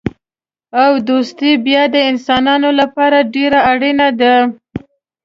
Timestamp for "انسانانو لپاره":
2.11-3.17